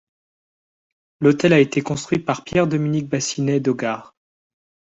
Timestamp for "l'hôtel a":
1.19-1.59